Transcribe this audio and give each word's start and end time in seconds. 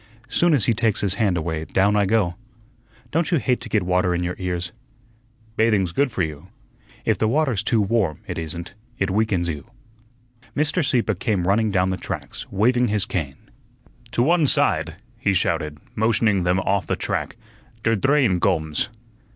Soon 0.29 0.55
as 0.55 0.65
he 0.65 0.73
takes 0.73 1.01
his 1.01 1.13
hand 1.21 1.37
away, 1.37 1.63
down 1.63 1.95
I 1.95 2.07
go. 2.07 2.33
Don't 3.11 3.29
you 3.29 3.37
hate 3.37 3.61
to 3.61 3.69
get 3.69 3.83
water 3.83 4.15
in 4.15 4.23
your 4.23 4.33
ears?" 4.39 4.71
"Bathing's 5.57 5.91
good 5.91 6.11
for 6.11 6.23
you." 6.23 6.47
"If 7.05 7.19
the 7.19 7.27
water's 7.27 7.61
too 7.61 7.79
warm, 7.79 8.21
it 8.25 8.39
isn't. 8.39 8.73
It 8.97 9.11
weakens 9.11 9.47
you." 9.47 9.69
Mr. 10.57 10.83
Sieppe 10.83 11.13
came 11.13 11.47
running 11.47 11.69
down 11.69 11.91
the 11.91 11.97
tracks, 11.97 12.51
waving 12.51 12.87
his 12.87 13.05
cane. 13.05 13.35
"To 14.13 14.23
one 14.23 14.47
side," 14.47 14.95
he 15.19 15.35
shouted, 15.35 15.77
motioning 15.93 16.41
them 16.45 16.59
off 16.61 16.87
the 16.87 16.95
track; 16.95 17.35
"der 17.83 17.95
drain 17.95 18.39
gomes." 18.39 18.89